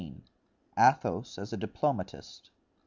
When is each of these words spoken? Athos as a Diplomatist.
Athos 0.79 1.37
as 1.37 1.53
a 1.53 1.57
Diplomatist. 1.57 2.49